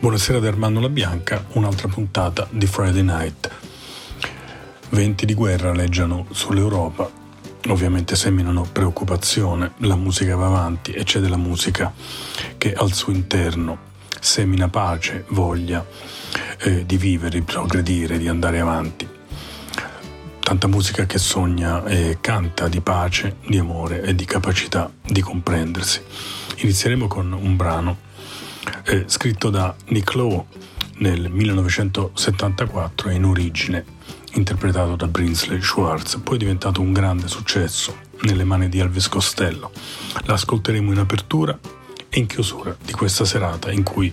Buonasera 0.00 0.38
da 0.38 0.46
Armando 0.46 0.78
La 0.78 0.88
Bianca, 0.88 1.44
un'altra 1.54 1.88
puntata 1.88 2.46
di 2.52 2.66
Friday 2.66 3.02
Night. 3.02 3.50
Venti 4.90 5.26
di 5.26 5.34
guerra 5.34 5.72
leggiano 5.72 6.24
sull'Europa, 6.30 7.10
ovviamente 7.66 8.14
seminano 8.14 8.64
preoccupazione, 8.70 9.72
la 9.78 9.96
musica 9.96 10.36
va 10.36 10.46
avanti 10.46 10.92
e 10.92 11.02
c'è 11.02 11.18
della 11.18 11.36
musica 11.36 11.92
che 12.56 12.72
al 12.74 12.92
suo 12.92 13.12
interno 13.12 13.76
semina 14.20 14.68
pace, 14.68 15.24
voglia 15.30 15.84
eh, 16.60 16.86
di 16.86 16.96
vivere, 16.96 17.30
di 17.30 17.42
progredire, 17.42 18.18
di 18.18 18.28
andare 18.28 18.60
avanti. 18.60 19.08
Tanta 20.38 20.68
musica 20.68 21.06
che 21.06 21.18
sogna 21.18 21.84
e 21.86 22.18
canta 22.20 22.68
di 22.68 22.80
pace, 22.80 23.38
di 23.44 23.58
amore 23.58 24.02
e 24.02 24.14
di 24.14 24.24
capacità 24.24 24.88
di 25.04 25.20
comprendersi. 25.20 26.00
Inizieremo 26.58 27.08
con 27.08 27.32
un 27.32 27.56
brano 27.56 28.06
eh, 28.84 29.04
scritto 29.06 29.50
da 29.50 29.74
Nick 29.86 30.14
Lowe 30.14 30.44
nel 30.98 31.30
1974 31.30 33.10
e 33.10 33.14
in 33.14 33.24
origine 33.24 33.84
interpretato 34.34 34.96
da 34.96 35.06
Brinsley 35.06 35.60
Schwartz, 35.60 36.20
poi 36.22 36.36
è 36.36 36.38
diventato 36.38 36.80
un 36.80 36.92
grande 36.92 37.28
successo 37.28 37.96
nelle 38.22 38.44
mani 38.44 38.68
di 38.68 38.78
Elvis 38.78 39.08
Costello. 39.08 39.70
L'ascolteremo 40.24 40.92
in 40.92 40.98
apertura 40.98 41.58
e 42.08 42.18
in 42.18 42.26
chiusura 42.26 42.76
di 42.82 42.92
questa 42.92 43.24
serata 43.24 43.70
in 43.70 43.82
cui 43.82 44.12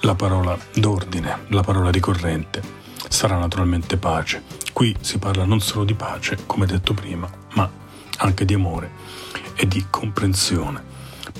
la 0.00 0.14
parola 0.14 0.58
d'ordine, 0.74 1.46
la 1.48 1.62
parola 1.62 1.90
ricorrente 1.90 2.62
sarà 3.08 3.38
naturalmente 3.38 3.96
pace. 3.96 4.42
Qui 4.72 4.96
si 5.00 5.18
parla 5.18 5.44
non 5.44 5.60
solo 5.60 5.84
di 5.84 5.94
pace, 5.94 6.38
come 6.46 6.66
detto 6.66 6.94
prima, 6.94 7.28
ma 7.54 7.70
anche 8.18 8.44
di 8.44 8.54
amore 8.54 8.90
e 9.54 9.66
di 9.66 9.84
comprensione. 9.90 10.90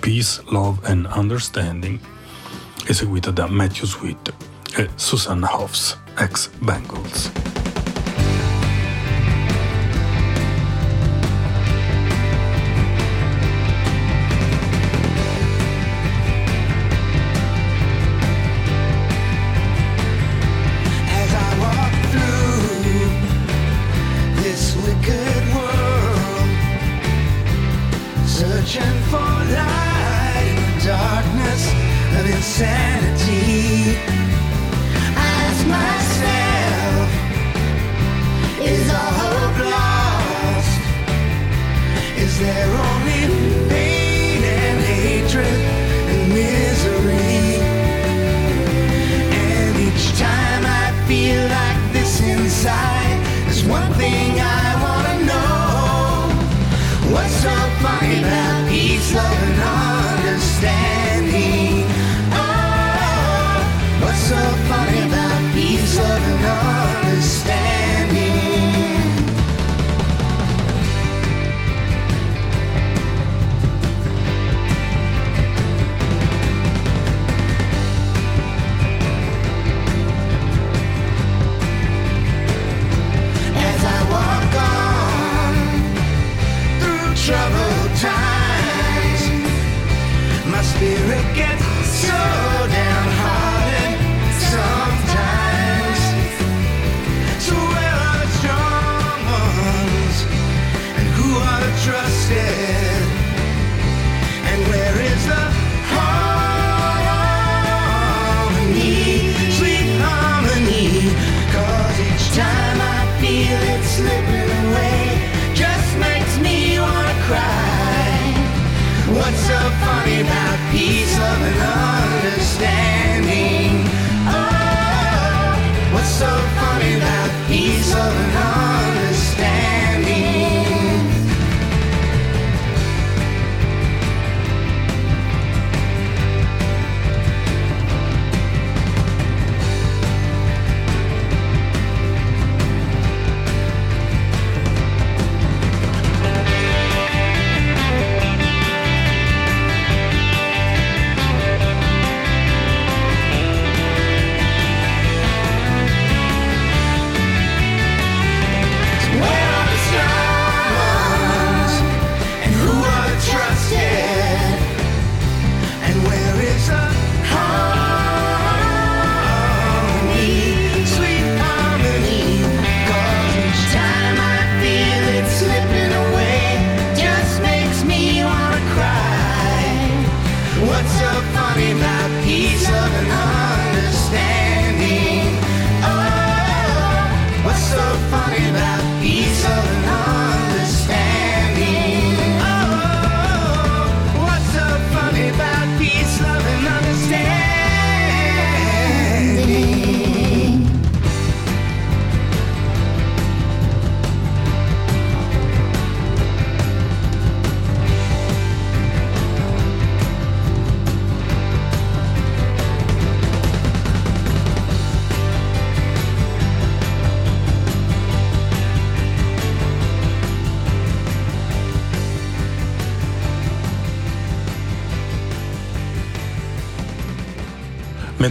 Peace, 0.00 0.42
love 0.46 0.80
and 0.88 1.08
understanding 1.14 1.98
eseguita 2.86 3.30
da 3.32 3.46
Matthew 3.46 3.86
Sweet 3.86 4.34
e 4.78 4.88
Susanna 4.96 5.48
Hoffs, 5.48 5.96
ex 6.16 6.50
Bengals. 6.60 7.30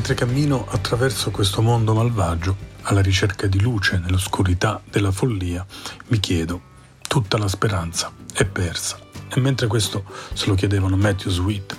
Mentre 0.01 0.25
cammino 0.25 0.65
attraverso 0.67 1.29
questo 1.29 1.61
mondo 1.61 1.93
malvagio, 1.93 2.57
alla 2.81 3.01
ricerca 3.01 3.45
di 3.45 3.61
luce 3.61 3.99
nell'oscurità 3.99 4.81
della 4.89 5.11
follia, 5.11 5.63
mi 6.07 6.19
chiedo, 6.19 6.59
tutta 7.07 7.37
la 7.37 7.47
speranza 7.47 8.11
è 8.33 8.43
persa. 8.45 8.97
E 9.31 9.39
mentre 9.39 9.67
questo 9.67 10.03
se 10.33 10.47
lo 10.47 10.55
chiedevano 10.55 10.97
Matthew 10.97 11.29
Sweet 11.29 11.77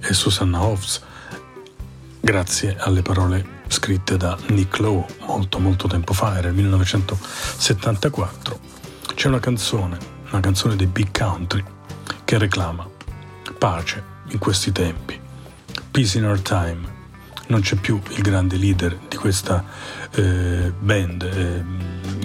e 0.00 0.12
Susanna 0.12 0.62
Hoffs, 0.62 1.00
grazie 2.20 2.76
alle 2.76 3.00
parole 3.00 3.62
scritte 3.68 4.18
da 4.18 4.36
Nick 4.48 4.78
Lowe 4.78 5.06
molto 5.26 5.58
molto 5.58 5.88
tempo 5.88 6.12
fa, 6.12 6.36
era 6.36 6.48
il 6.48 6.54
1974. 6.54 8.60
C'è 9.14 9.28
una 9.28 9.40
canzone, 9.40 9.96
una 10.30 10.40
canzone 10.40 10.76
dei 10.76 10.88
Big 10.88 11.18
Country 11.18 11.64
che 12.22 12.36
reclama 12.36 12.86
pace 13.56 14.04
in 14.26 14.38
questi 14.38 14.72
tempi, 14.72 15.18
peace 15.90 16.18
in 16.18 16.26
our 16.26 16.38
time. 16.38 16.91
Non 17.52 17.60
c'è 17.60 17.76
più 17.76 18.00
il 18.12 18.22
grande 18.22 18.56
leader 18.56 18.98
di 19.10 19.16
questa 19.18 19.62
eh, 20.12 20.72
band 20.78 21.22
eh, 21.22 21.62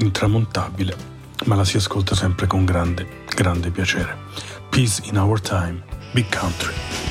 intramontabile, 0.02 0.96
ma 1.48 1.56
la 1.56 1.66
si 1.66 1.76
ascolta 1.76 2.16
sempre 2.16 2.48
con 2.48 2.64
grande, 2.64 3.26
grande 3.36 3.70
piacere. 3.70 4.16
Peace 4.70 5.02
in 5.04 5.18
our 5.18 5.42
time, 5.42 5.84
Big 6.14 6.34
Country. 6.34 7.07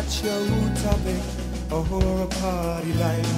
at 0.00 0.24
your 0.24 0.46
topic 0.86 1.22
or 1.70 2.22
a 2.22 2.26
party 2.40 2.92
line, 2.94 3.32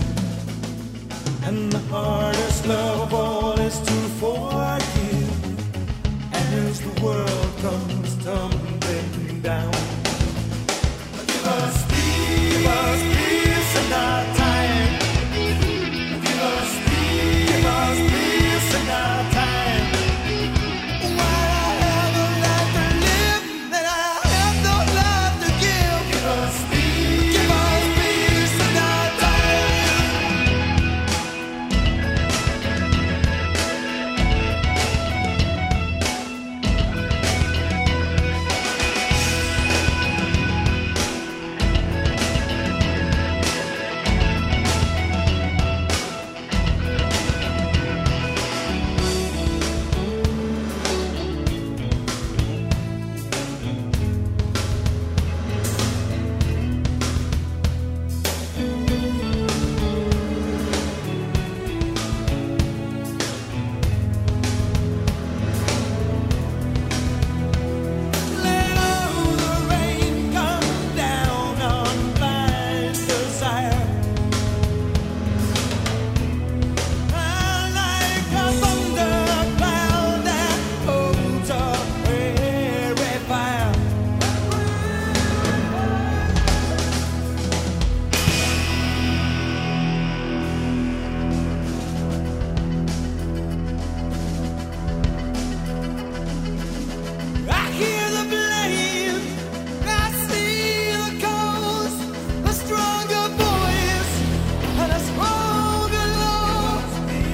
And 1.47 1.73
the 1.73 1.83
hardest 1.91 2.67
love 2.67 3.01
of 3.01 3.15
all 3.15 3.59
is 3.69 3.79
to 3.89 3.99
forgive 4.21 5.31
as 6.65 6.81
the 6.87 6.95
world 7.05 7.53
comes 7.65 8.11
tumbling 8.25 9.41
down. 9.43 9.73
Give 11.27 11.47
us 11.59 11.77
peace, 11.91 12.53
give 12.53 12.67
us 12.67 13.01
peace 13.15 13.73
and 13.81 13.91
not 13.91 14.42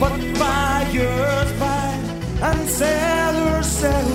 But 0.01 0.17
buyers 0.39 1.53
buy 1.59 1.95
and 2.43 2.69
sellers 2.69 3.67
sell. 3.67 4.13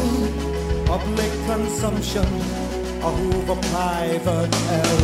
Public 0.86 1.32
consumption 1.46 2.25
over 3.04 3.56
private 3.72 4.56
hell. 4.70 5.02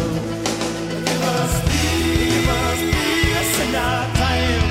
Give 1.06 1.24
us, 1.38 1.54
give 1.74 2.50
us, 2.64 2.80
give 2.80 3.36
us 3.42 3.60
in 3.64 3.76
our 3.76 4.06
time. 4.16 4.64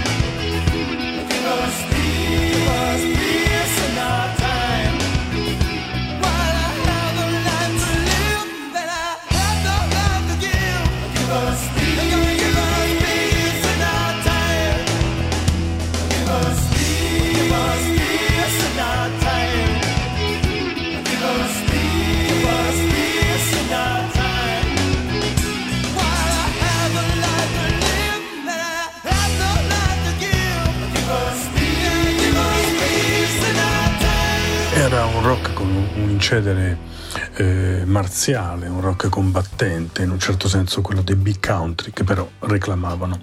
Give 1.28 1.46
us, 1.46 1.76
give 1.90 2.68
us. 2.68 3.17
Incedere 35.96 36.78
eh, 37.34 37.82
marziale, 37.84 38.68
un 38.68 38.80
rock 38.80 39.08
combattente, 39.08 40.02
in 40.02 40.10
un 40.10 40.18
certo 40.18 40.48
senso 40.48 40.80
quello 40.80 41.02
dei 41.02 41.16
big 41.16 41.44
country, 41.44 41.92
che 41.92 42.04
però 42.04 42.28
reclamavano 42.40 43.18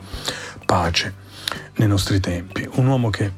pace. 0.65 1.23
nei 1.75 1.87
nostri 1.87 2.19
tempi. 2.19 2.67
Un 2.73 2.87
uomo 2.87 3.09
che 3.09 3.31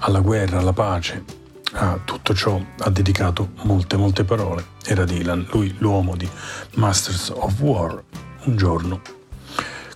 alla 0.00 0.20
guerra, 0.20 0.58
alla 0.58 0.72
pace, 0.72 1.24
a 1.72 1.98
tutto 2.04 2.34
ciò 2.34 2.60
ha 2.78 2.90
dedicato 2.90 3.50
molte, 3.62 3.96
molte 3.96 4.24
parole. 4.24 4.64
Era 4.84 5.04
Dylan, 5.04 5.46
lui 5.50 5.74
l'uomo 5.78 6.16
di 6.16 6.28
Masters 6.74 7.32
of 7.34 7.60
War. 7.60 8.02
Un 8.44 8.56
giorno, 8.56 9.00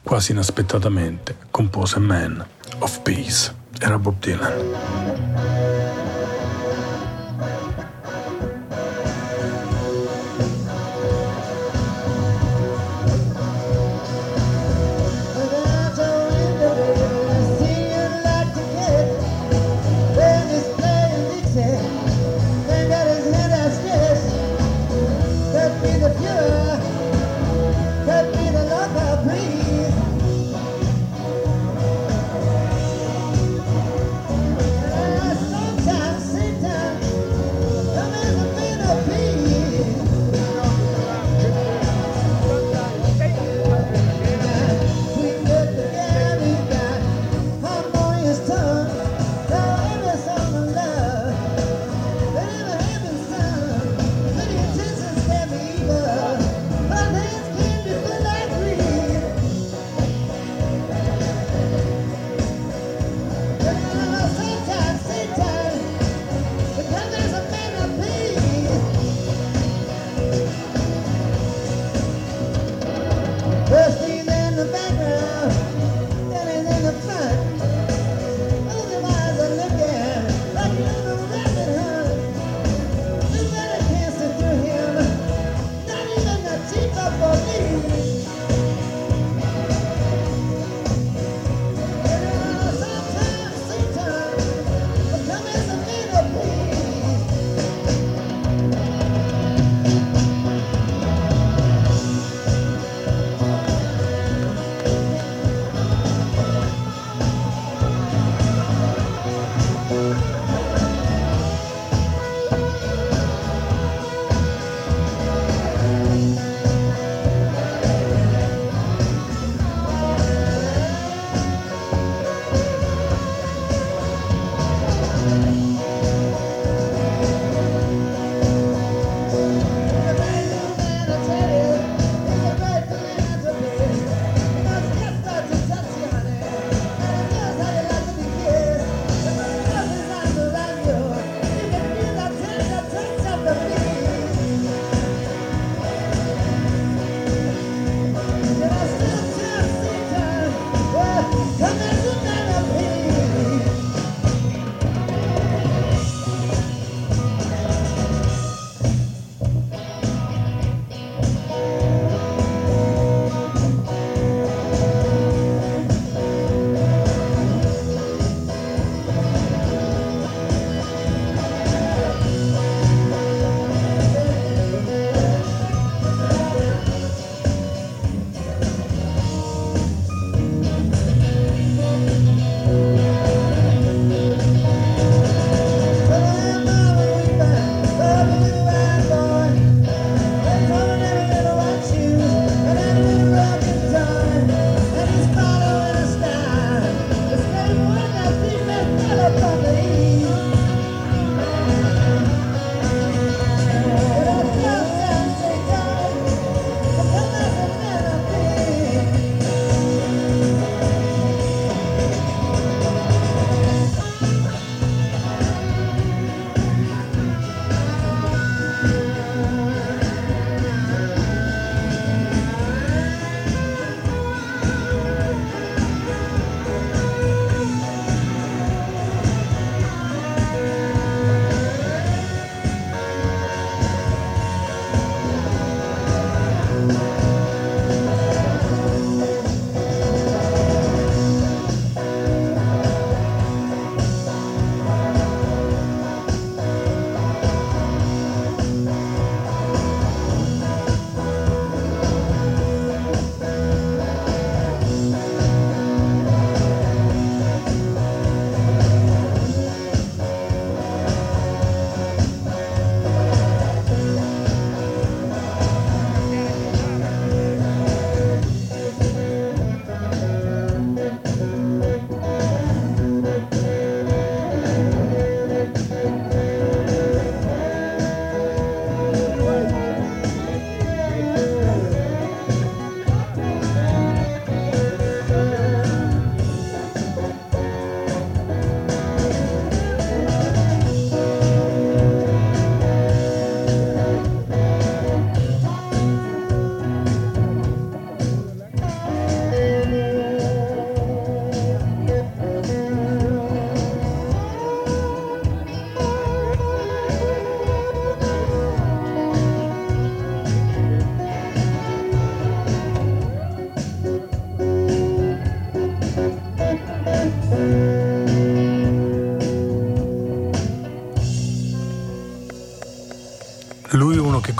quasi 0.02 0.32
inaspettatamente, 0.32 1.36
compose 1.50 1.98
Man 1.98 2.44
of 2.78 3.00
Peace. 3.00 3.54
Era 3.78 3.98
Bob 3.98 4.18
Dylan. 4.20 5.73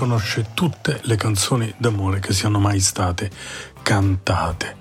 Conosce 0.04 0.48
tutte 0.52 1.00
le 1.04 1.16
canzoni 1.16 1.72
d'amore 1.78 2.20
che 2.20 2.34
siano 2.34 2.58
mai 2.58 2.78
state 2.78 3.30
cantate. 3.80 4.76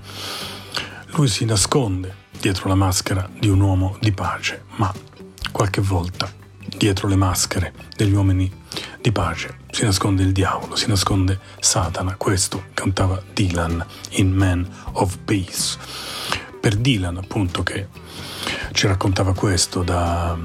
Lui 1.12 1.30
si 1.30 1.46
nasconde 1.46 2.14
dietro 2.38 2.68
la 2.68 2.76
maschera 2.76 3.30
di 3.32 3.48
un 3.48 3.62
uomo 3.62 3.96
di 4.02 4.12
pace, 4.12 4.66
ma 4.76 4.94
qualche 5.50 5.80
volta 5.80 6.30
dietro 6.78 7.08
le 7.08 7.16
maschere 7.16 7.72
degli 7.96 8.12
uomini 8.12 8.52
di 9.00 9.14
pace 9.14 9.60
si 9.72 9.86
nasconde 9.86 10.24
il 10.24 10.34
diavolo, 10.34 10.76
si 10.76 10.88
nasconde 10.90 11.40
Satana. 11.58 12.18
Questo 12.18 12.66
cantava 12.74 13.24
Dylan 13.32 13.86
in 14.16 14.30
Man 14.30 14.68
of 14.92 15.20
Peace. 15.24 15.78
Per 16.60 16.76
Dylan, 16.76 17.16
appunto, 17.16 17.64
che 17.64 17.88
ci 18.74 18.88
raccontava 18.88 19.34
questo 19.34 19.84
da, 19.84 20.38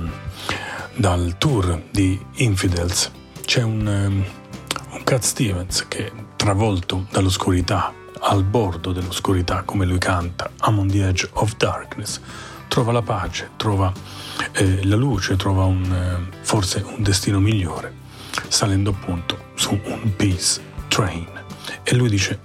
dal 0.95 1.35
tour 1.37 1.83
di 1.91 2.17
Infidels, 2.37 3.11
c'è 3.45 3.63
un, 3.63 3.87
un 3.87 4.38
Cat 5.09 5.23
Stevens 5.23 5.87
che, 5.89 6.13
travolto 6.37 7.07
dall'oscurità, 7.11 7.95
al 8.21 8.45
bordo 8.45 8.93
dell'oscurità, 8.93 9.63
come 9.63 9.87
lui 9.87 9.97
canta, 9.97 10.51
I'm 10.67 10.79
on 10.79 10.87
the 10.87 11.03
edge 11.09 11.27
of 11.33 11.57
darkness, 11.57 12.21
trova 12.69 12.93
la 12.93 13.01
pace, 13.01 13.53
trova 13.57 13.91
eh, 14.53 14.85
la 14.85 14.97
luce, 14.97 15.37
trova 15.37 15.65
un, 15.65 15.83
eh, 15.91 16.37
forse 16.43 16.85
un 16.87 17.03
destino 17.03 17.41
migliore, 17.41 17.91
salendo 18.49 18.91
appunto 18.91 19.47
su 19.55 19.81
un 19.83 20.15
peace 20.15 20.61
train. 20.89 21.27
E 21.85 21.95
lui 21.95 22.11
dice, 22.11 22.39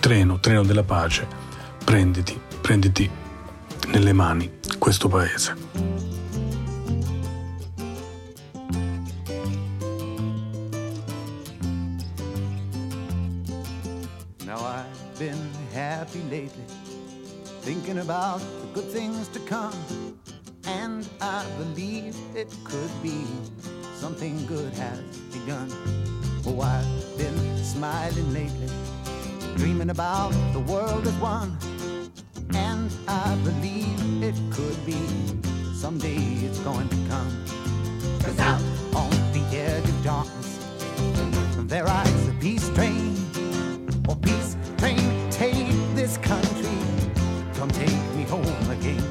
treno, 0.00 0.38
treno 0.40 0.64
della 0.64 0.82
pace, 0.82 1.26
prenditi, 1.82 2.38
prenditi 2.60 3.10
nelle 3.86 4.12
mani 4.12 4.58
questo 4.78 5.08
paese. 5.08 5.93
Lately, 16.30 16.64
thinking 17.60 17.98
about 17.98 18.38
the 18.38 18.66
good 18.74 18.90
things 18.90 19.28
to 19.28 19.40
come. 19.40 19.74
And 20.66 21.06
I 21.20 21.44
believe 21.58 22.16
it 22.34 22.48
could 22.64 22.90
be 23.02 23.24
something 23.94 24.46
good 24.46 24.72
has 24.74 25.00
begun. 25.32 25.70
Oh, 26.46 26.60
I've 26.60 27.18
been 27.18 27.64
smiling 27.64 28.32
lately, 28.32 28.68
dreaming 29.56 29.90
about 29.90 30.32
the 30.52 30.60
world 30.60 31.06
as 31.06 31.14
one. 31.14 31.56
And 32.54 32.90
I 33.08 33.34
believe 33.44 34.22
it 34.22 34.34
could 34.50 34.78
be 34.86 35.00
someday 35.74 36.16
it's 36.46 36.60
going 36.60 36.88
to 36.88 36.96
come. 37.08 37.44
Cause 38.22 38.38
out 38.40 38.62
on 38.94 39.10
the 39.32 39.44
edge 39.52 39.88
of 39.88 40.04
darkness, 40.04 40.58
there 41.66 41.84
rides 41.84 42.28
a 42.28 42.32
peace 42.40 42.68
train. 42.70 43.16
Or 44.08 44.16
peace 44.16 44.56
train, 44.78 45.03
home 48.42 48.70
again. 48.70 49.02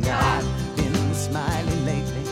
Now 0.00 0.20
I've 0.20 0.76
been 0.76 1.14
smiling 1.14 1.84
lately, 1.84 2.24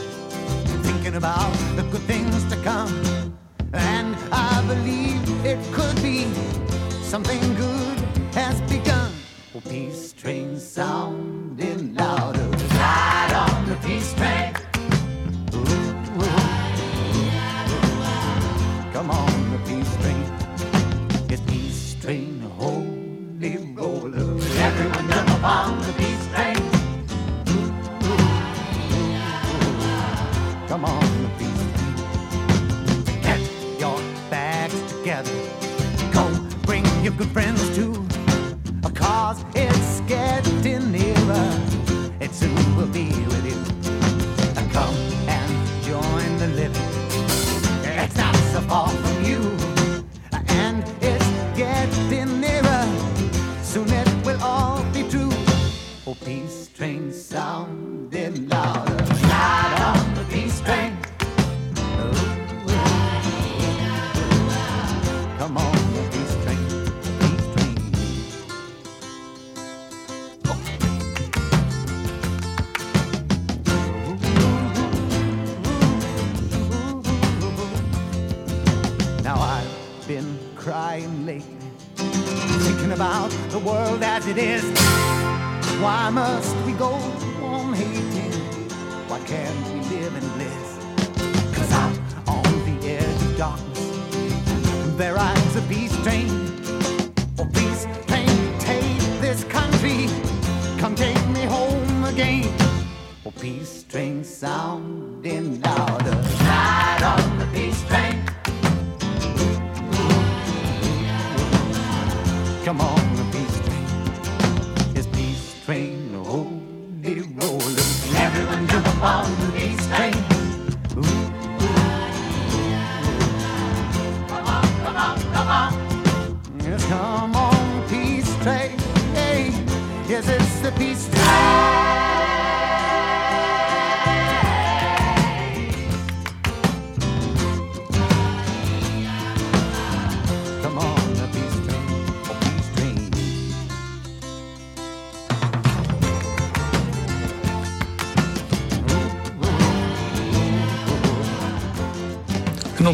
thinking 0.83 1.17
about 1.17 1.53
the 1.77 1.83
good 1.91 2.03
things 2.03 2.45
to 2.53 2.57
come. 2.63 2.93
And 3.73 4.15
I 4.31 4.63
believe 4.67 5.23
it 5.45 5.59
could 5.73 5.97
be 6.03 6.27
something 7.03 7.41
good 7.55 7.99
has 8.33 8.61
begun. 8.63 9.11
Oh, 9.57 9.61
peace 9.61 10.13
train 10.13 10.59
sounding 10.59 11.95
louder. 11.95 12.49
Ride 12.79 13.33
on 13.47 13.69
the 13.69 13.77
peace 13.87 14.15
train. 14.15 14.55
Ooh, 15.55 16.23
ooh. 16.23 16.55
Come 18.93 19.11
on, 19.11 19.34
jump 25.65 25.81
upon 25.81 25.87
the 25.87 25.93
peace 25.95 26.14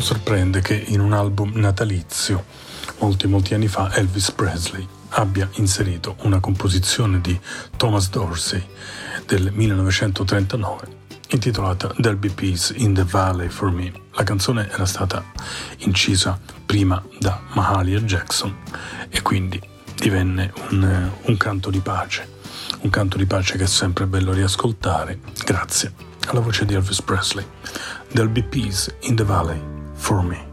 non 0.01 0.09
sorprende 0.09 0.63
che 0.63 0.73
in 0.75 0.99
un 0.99 1.13
album 1.13 1.53
natalizio, 1.57 2.47
molti 3.01 3.27
molti 3.27 3.53
anni 3.53 3.69
fa, 3.69 3.93
Elvis 3.93 4.31
Presley 4.31 4.87
abbia 5.11 5.47
inserito 5.57 6.17
una 6.23 6.41
composizione 6.41 7.21
di 7.21 7.39
Thomas 7.77 8.09
Dorsey 8.09 8.67
del 9.27 9.53
1939 9.53 10.99
intitolata 11.29 11.89
There'll 11.89 12.19
Be 12.19 12.31
Peace 12.31 12.73
in 12.75 12.95
the 12.95 13.05
Valley 13.05 13.51
for 13.51 13.71
Me. 13.71 13.93
La 14.13 14.23
canzone 14.23 14.71
era 14.71 14.87
stata 14.87 15.23
incisa 15.81 16.41
prima 16.65 17.03
da 17.19 17.39
Mahalia 17.53 18.01
Jackson 18.01 18.57
e 19.11 19.21
quindi 19.21 19.61
divenne 19.97 20.51
un, 20.71 21.11
un 21.25 21.37
canto 21.37 21.69
di 21.69 21.81
pace, 21.81 22.27
un 22.81 22.89
canto 22.89 23.19
di 23.19 23.27
pace 23.27 23.59
che 23.59 23.65
è 23.65 23.69
sempre 23.69 24.07
bello 24.07 24.33
riascoltare 24.33 25.21
grazie 25.45 25.93
alla 26.29 26.41
voce 26.41 26.65
di 26.65 26.73
Elvis 26.73 27.03
Presley. 27.03 27.45
There'll 28.13 28.33
be 28.33 28.43
peace 28.43 28.97
in 29.01 29.15
the 29.15 29.25
valley 29.25 29.80
for 30.01 30.23
me. 30.23 30.50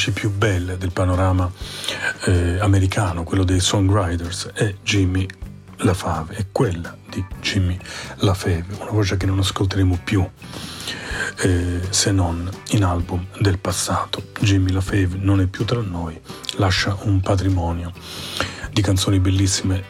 Voci 0.00 0.12
più 0.12 0.30
belle 0.30 0.78
del 0.78 0.92
panorama 0.92 1.52
eh, 2.24 2.58
americano, 2.58 3.22
quello 3.22 3.44
dei 3.44 3.60
songwriters, 3.60 4.48
è 4.54 4.74
Jimmy 4.82 5.28
LaFave, 5.76 6.36
è 6.36 6.46
quella 6.50 6.96
di 7.10 7.22
Jimmy 7.42 7.78
LaFave, 8.20 8.64
una 8.78 8.92
voce 8.92 9.18
che 9.18 9.26
non 9.26 9.38
ascolteremo 9.40 10.00
più 10.02 10.26
eh, 11.42 11.80
se 11.90 12.12
non 12.12 12.48
in 12.70 12.82
album 12.82 13.26
del 13.40 13.58
passato. 13.58 14.22
Jimmy 14.40 14.70
LaFave 14.70 15.18
non 15.18 15.42
è 15.42 15.46
più 15.46 15.66
tra 15.66 15.82
noi, 15.82 16.18
lascia 16.56 16.96
un 17.02 17.20
patrimonio 17.20 17.92
di 18.72 18.80
canzoni 18.80 19.20
bellissime 19.20 19.84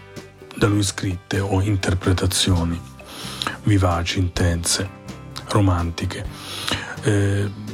da 0.56 0.66
lui 0.66 0.82
scritte 0.82 1.38
o 1.38 1.62
interpretazioni 1.62 2.80
vivaci, 3.62 4.18
intense, 4.18 4.88
romantiche. 5.50 6.26
Eh, 7.02 7.69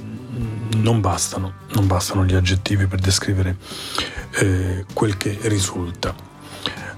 non 0.77 1.01
bastano, 1.01 1.55
non 1.72 1.87
bastano 1.87 2.25
gli 2.25 2.35
aggettivi 2.35 2.87
per 2.87 3.01
descrivere 3.01 3.57
eh, 4.33 4.85
quel 4.92 5.16
che 5.16 5.38
risulta 5.42 6.14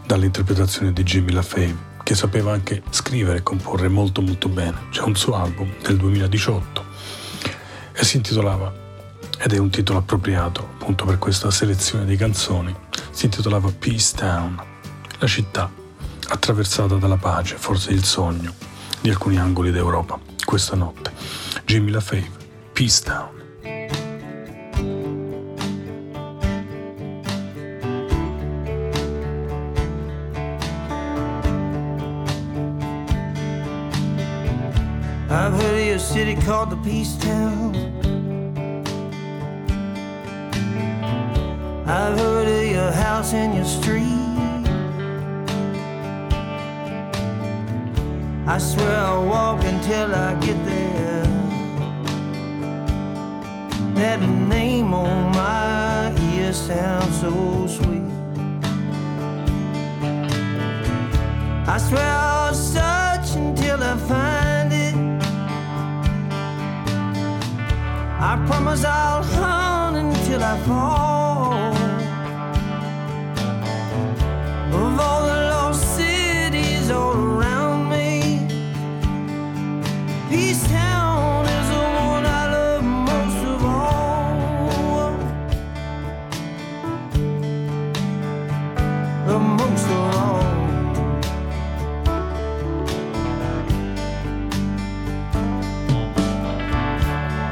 dall'interpretazione 0.05 0.93
di 0.93 1.03
Jimmy 1.03 1.33
LaFave, 1.33 1.77
che 2.03 2.15
sapeva 2.15 2.53
anche 2.53 2.83
scrivere 2.91 3.39
e 3.39 3.43
comporre 3.43 3.89
molto 3.89 4.23
molto 4.23 4.49
bene. 4.49 4.89
C'è 4.91 5.03
un 5.03 5.15
suo 5.15 5.35
album 5.35 5.73
del 5.83 5.97
2018 5.97 6.85
e 7.93 8.05
si 8.05 8.17
intitolava, 8.17 8.73
ed 9.39 9.53
è 9.53 9.59
un 9.59 9.71
titolo 9.71 9.99
appropriato 9.99 10.61
appunto 10.75 11.05
per 11.05 11.19
questa 11.19 11.51
selezione 11.51 12.05
di 12.05 12.17
canzoni, 12.17 12.75
si 13.11 13.27
intitolava 13.27 13.71
Peace 13.79 14.17
Town, 14.17 14.61
la 15.19 15.27
città 15.27 15.71
attraversata 16.29 16.97
dalla 16.97 17.17
pace, 17.17 17.57
forse 17.57 17.91
il 17.91 18.05
sogno 18.05 18.55
di 19.01 19.11
alcuni 19.11 19.39
angoli 19.39 19.71
d'Europa 19.71 20.19
questa 20.45 20.77
notte. 20.77 21.13
Jimmy 21.67 21.91
LaFave, 21.91 22.31
Peace 22.79 23.01
Town. 23.01 23.43
I've 35.29 35.53
heard 35.55 35.75
of 35.75 35.87
your 35.89 35.99
city 35.99 36.37
called 36.37 36.71
the 36.71 36.77
Peace 36.85 37.17
Town. 37.17 37.75
I've 41.85 42.17
heard 42.17 42.47
of 42.47 42.71
your 42.71 42.93
house 42.93 43.35
and 43.35 43.57
your 43.57 43.65
street. 43.65 44.05
I 48.47 48.59
swear 48.59 48.99
I'll 48.99 49.27
walk 49.27 49.65
until 49.65 50.15
I 50.15 50.35
get 50.35 50.65
there. 50.65 50.78
That 53.99 54.21
name 54.21 54.95
on 54.95 55.33
my 55.33 56.15
ear 56.35 56.53
sounds 56.53 57.21
so 57.21 57.67
sweet. 57.67 58.09
I 61.67 61.79
swear 61.79 62.09
I'll 62.09 62.55
search 62.55 63.35
until 63.35 63.83
I 63.83 63.97
find. 63.97 64.73
It. 64.73 64.95
I 68.21 68.33
promise 68.47 68.85
I'll 68.85 69.25
hunt 69.25 69.97
until 69.97 70.45
I 70.45 70.59
fall. 70.61 71.75
Of 74.75 75.01
all 75.01 75.27
the 75.27 75.38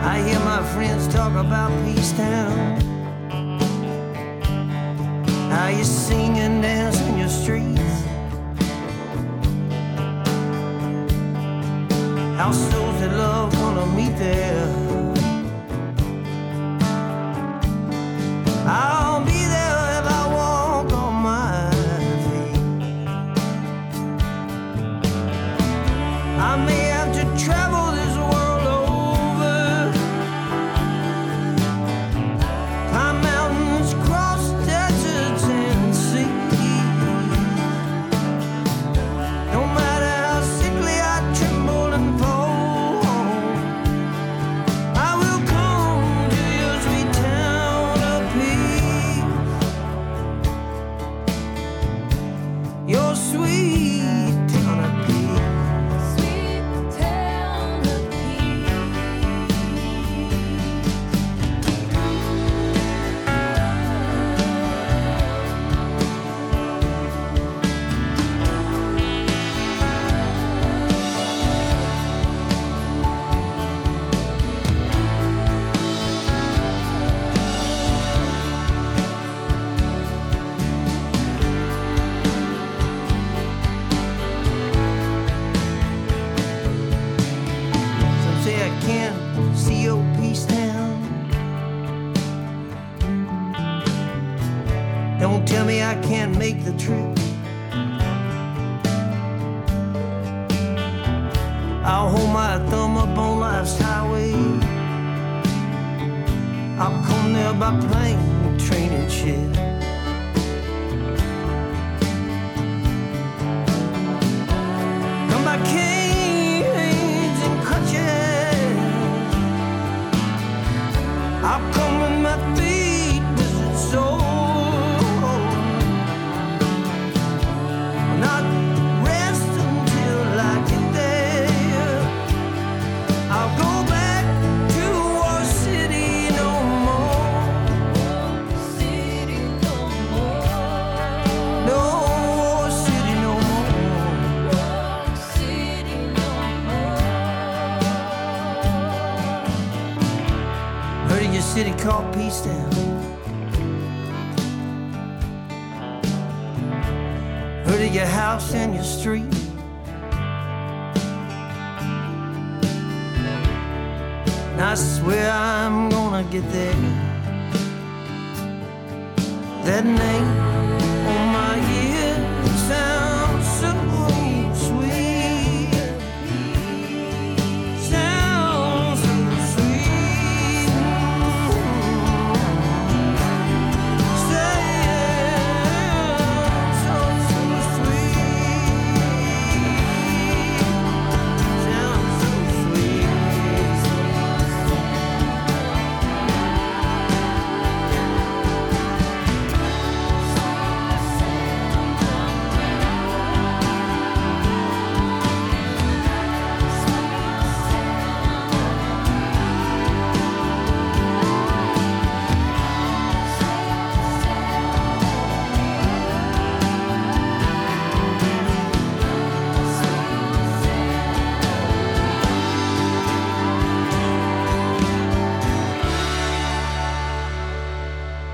I 0.06 0.22
hear 0.22 0.38
my 0.38 0.62
friends 0.72 1.08
talk 1.08 1.34
about 1.34 1.72
Peace 1.84 2.12
Town. 2.12 2.80
How 5.50 5.66
you 5.66 5.82
sing 5.82 6.38
and 6.38 6.62
dance 6.62 7.00
in 7.00 7.18
your 7.18 7.28
streets. 7.28 7.80
How 12.38 12.52
souls 12.52 13.00
that 13.00 13.16
love 13.16 13.60
wanna 13.60 13.86
meet 13.96 14.16
there. 14.16 14.68
I'll 18.64 18.95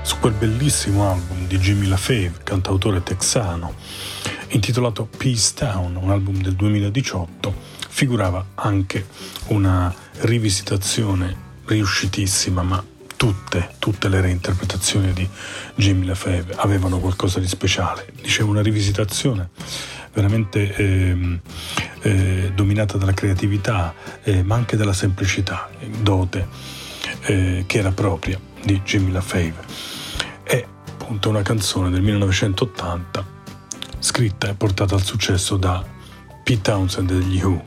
Su 0.03 0.19
quel 0.19 0.33
bellissimo 0.33 1.09
album 1.09 1.47
di 1.47 1.57
Jimmy 1.57 1.87
LaFave, 1.87 2.33
cantautore 2.43 3.01
texano, 3.03 3.73
intitolato 4.49 5.07
Peace 5.17 5.53
Town, 5.55 5.95
un 5.95 6.11
album 6.11 6.41
del 6.41 6.55
2018, 6.55 7.53
figurava 7.87 8.45
anche 8.55 9.07
una 9.47 9.93
rivisitazione 10.19 11.33
riuscitissima, 11.65 12.63
ma 12.63 12.83
tutte, 13.15 13.75
tutte 13.79 14.09
le 14.09 14.19
reinterpretazioni 14.19 15.13
di 15.13 15.27
Jimmy 15.75 16.05
LaFave 16.05 16.53
avevano 16.57 16.99
qualcosa 16.99 17.39
di 17.39 17.47
speciale. 17.47 18.11
Dicevo 18.21 18.49
una 18.49 18.61
rivisitazione 18.61 19.51
veramente 20.13 20.75
ehm, 20.75 21.39
eh, 22.01 22.51
dominata 22.53 22.97
dalla 22.97 23.13
creatività, 23.13 23.93
eh, 24.23 24.43
ma 24.43 24.55
anche 24.55 24.75
dalla 24.75 24.91
semplicità, 24.91 25.69
dote 26.01 26.47
eh, 27.21 27.63
che 27.65 27.77
era 27.77 27.91
propria 27.91 28.37
di 28.61 28.81
Jimmy 28.83 29.11
LaFave. 29.11 29.92
Appunto 31.13 31.29
una 31.29 31.43
canzone 31.43 31.91
del 31.91 32.01
1980 32.01 33.23
scritta 33.99 34.49
e 34.49 34.55
portata 34.55 34.95
al 34.95 35.03
successo 35.03 35.57
da 35.57 35.85
Pete 36.43 36.61
Townsend 36.61 37.11
degli 37.11 37.39
Who. 37.39 37.63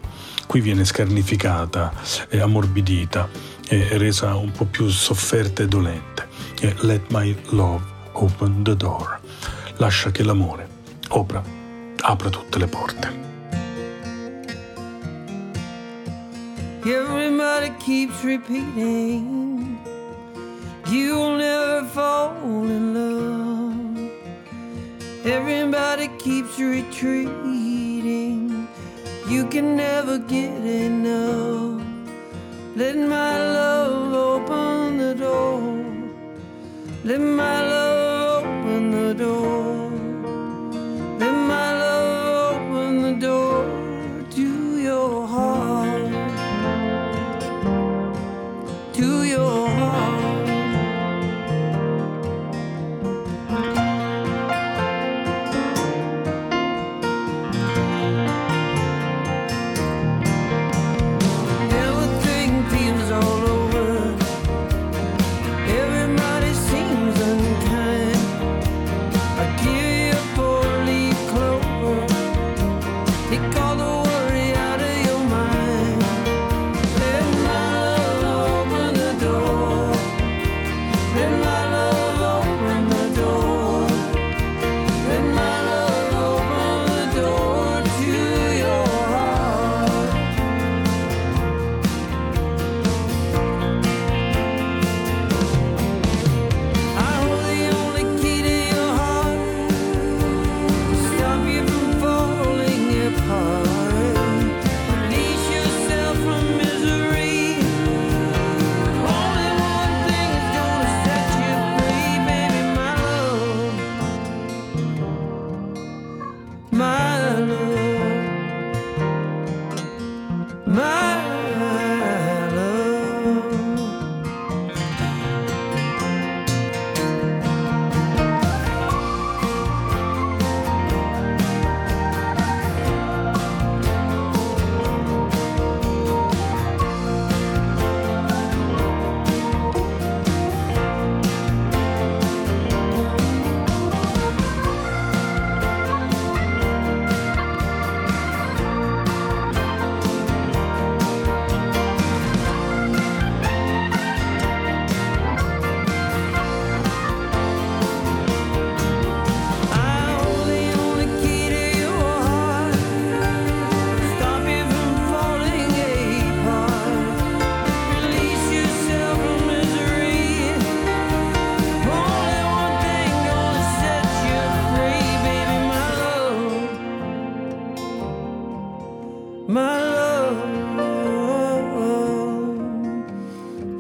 Qui 0.49 0.61
viene 0.61 0.85
scarnificata, 0.85 1.93
e 2.29 2.41
ammorbidita 2.41 3.29
e 3.69 3.99
resa 3.99 4.35
un 4.35 4.51
po' 4.51 4.65
più 4.65 4.89
sofferta 4.89 5.63
e 5.63 5.69
dolente. 5.69 6.27
È 6.59 6.75
Let 6.81 7.05
my 7.11 7.37
love 7.51 7.85
open 8.15 8.65
the 8.65 8.75
door. 8.75 9.21
Lascia 9.77 10.11
che 10.11 10.25
l'amore 10.25 10.69
opera, 11.11 11.41
apra 12.01 12.29
tutte 12.29 12.59
le 12.59 12.67
porte. 12.67 13.25
Everybody 16.83 17.73
keeps 17.79 18.25
repeating, 18.25 19.56
you'll 20.89 21.37
never 21.37 21.85
fall 21.89 22.37
in 22.71 22.95
love. 22.95 24.11
Everybody 25.25 26.09
keeps 26.19 26.59
retreating, 26.59 27.29
you 29.29 29.47
can 29.49 29.77
never 29.77 30.19
get 30.19 30.65
enough. 30.65 31.83
Let 32.77 32.97
my 32.97 33.39
love 33.39 34.13
open 34.13 34.99
the 34.99 35.15
door. 35.15 35.85
Let 37.05 37.21
my 37.21 37.63
love 37.67 38.45
open 38.45 38.91
the 38.91 39.15
door. 39.15 39.91
Let 41.19 41.33
my 41.33 41.73
love 41.79 42.57
open 42.57 43.03
the 43.03 43.15
door 43.27 43.65
to 44.31 44.79
your 44.79 45.27
heart. 45.27 45.66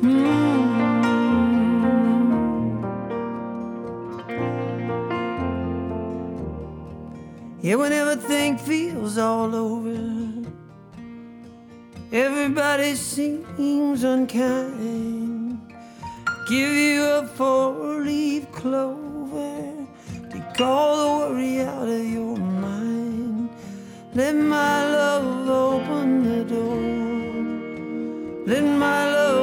Mm. 0.02 0.36
Yeah, 7.62 7.76
when 7.76 7.92
everything 7.92 8.58
feels 8.58 9.18
all 9.18 9.54
over, 9.54 9.96
everybody 12.12 12.94
seems 12.94 14.02
unkind. 14.02 15.60
Give 16.48 16.72
you 16.72 17.04
a 17.04 17.26
four-leaf 17.26 18.50
clover, 18.52 19.86
take 20.30 20.60
all 20.60 20.96
the 20.96 21.08
worry 21.34 21.60
out 21.60 21.88
of 21.88 22.04
your 22.06 22.36
mind. 22.36 22.45
Let 24.16 24.34
my 24.34 24.82
love 24.96 25.46
open 25.46 26.24
the 26.24 26.42
door. 26.54 26.80
Let 28.46 28.64
my 28.64 29.12
love 29.12 29.35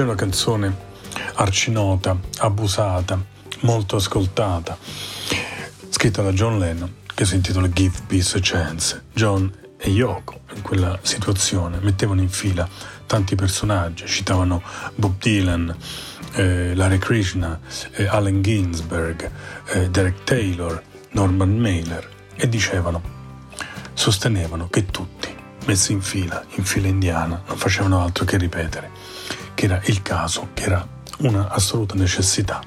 c'è 0.00 0.06
una 0.06 0.14
canzone 0.14 0.74
arcinota, 1.34 2.18
abusata, 2.38 3.22
molto 3.60 3.96
ascoltata, 3.96 4.78
scritta 5.90 6.22
da 6.22 6.32
John 6.32 6.58
Lennon, 6.58 6.94
che 7.14 7.26
si 7.26 7.34
intitola 7.34 7.68
Give 7.68 7.98
Peace 8.06 8.38
a 8.38 8.40
Chance. 8.42 9.02
John 9.12 9.52
e 9.76 9.90
Yoko 9.90 10.40
in 10.54 10.62
quella 10.62 10.98
situazione 11.02 11.80
mettevano 11.82 12.22
in 12.22 12.30
fila 12.30 12.66
tanti 13.04 13.34
personaggi, 13.34 14.06
citavano 14.06 14.62
Bob 14.94 15.18
Dylan, 15.18 15.76
eh, 16.32 16.74
Larry 16.74 16.96
Krishna, 16.96 17.60
eh, 17.90 18.06
Allen 18.06 18.40
Ginsberg, 18.40 19.30
eh, 19.66 19.90
Derek 19.90 20.24
Taylor, 20.24 20.82
Norman 21.10 21.58
Mailer 21.58 22.08
e 22.36 22.48
dicevano, 22.48 23.02
sostenevano 23.92 24.66
che 24.70 24.86
tutti, 24.86 25.28
messi 25.66 25.92
in 25.92 26.00
fila, 26.00 26.42
in 26.54 26.64
fila 26.64 26.88
indiana, 26.88 27.42
non 27.46 27.58
facevano 27.58 28.02
altro 28.02 28.24
che 28.24 28.38
ripetere 28.38 29.18
che 29.60 29.66
era 29.66 29.80
il 29.84 30.00
caso, 30.00 30.48
che 30.54 30.62
era 30.62 30.88
una 31.18 31.50
assoluta 31.50 31.94
necessità, 31.94 32.62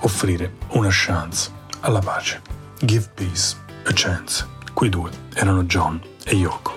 offrire 0.00 0.56
una 0.72 0.90
chance 0.90 1.50
alla 1.80 2.00
pace. 2.00 2.42
Give 2.80 3.08
peace 3.14 3.56
a 3.86 3.92
chance. 3.94 4.46
Quei 4.74 4.90
due 4.90 5.10
erano 5.32 5.62
John 5.64 5.98
e 6.24 6.34
Yoko. 6.34 6.76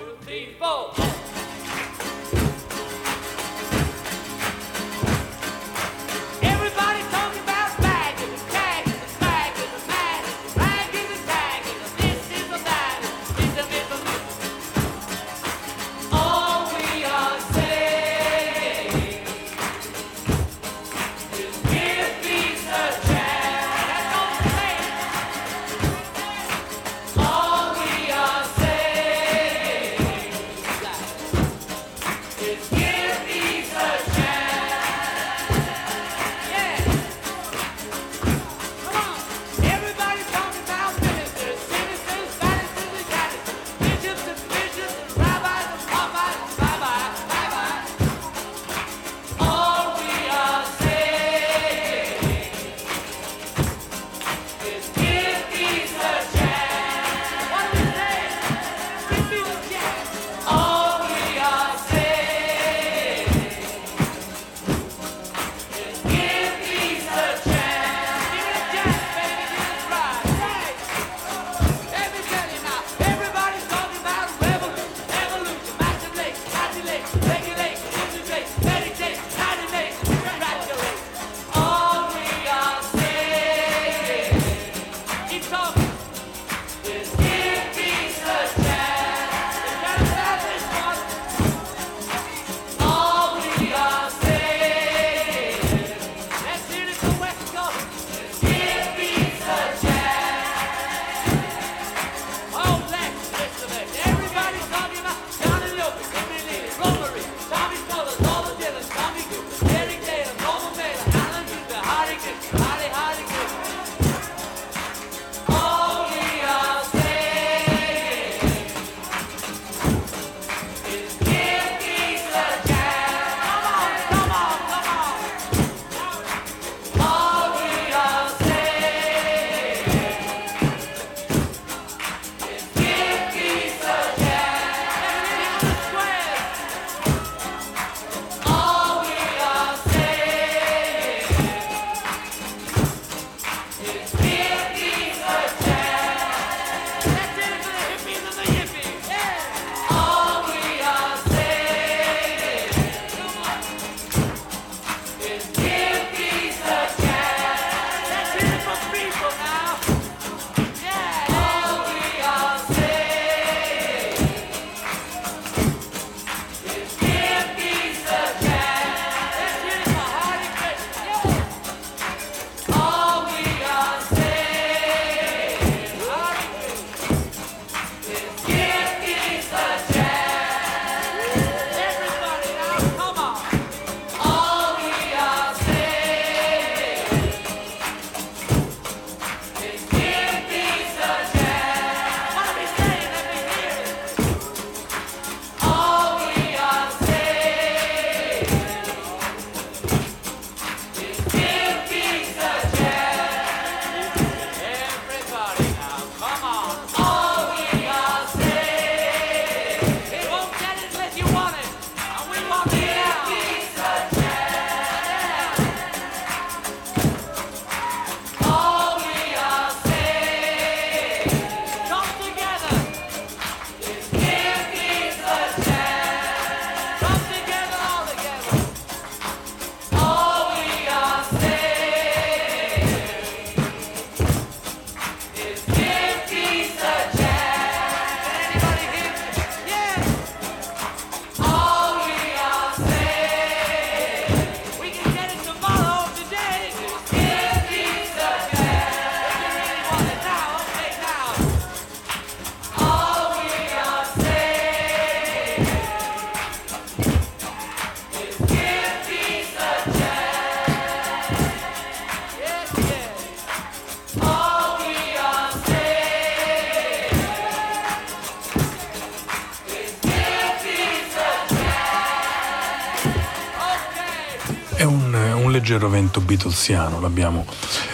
Leggero 275.82 275.88
vento 275.88 276.20
beatlesiano 276.20 277.00
l'abbiamo 277.00 277.44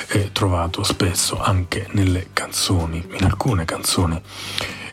eh, 0.09 0.31
trovato 0.33 0.83
spesso 0.83 1.41
anche 1.41 1.87
nelle 1.93 2.29
canzoni, 2.33 3.03
in 3.19 3.25
alcune 3.25 3.65
canzoni 3.65 4.21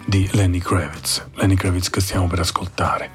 di 0.06 0.30
Lenny 0.32 0.60
Kravitz, 0.60 1.26
Lenny 1.34 1.56
Kravitz 1.56 1.90
che 1.90 2.00
stiamo 2.00 2.28
per 2.28 2.40
ascoltare. 2.40 3.12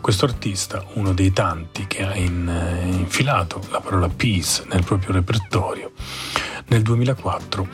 Questo 0.00 0.26
artista, 0.26 0.84
uno 0.94 1.12
dei 1.12 1.32
tanti 1.32 1.86
che 1.86 2.04
ha 2.04 2.14
in, 2.14 2.48
eh, 2.48 2.86
infilato 2.86 3.60
la 3.70 3.80
parola 3.80 4.08
peace 4.08 4.64
nel 4.70 4.84
proprio 4.84 5.12
repertorio, 5.12 5.92
nel 6.66 6.82
2004 6.82 7.68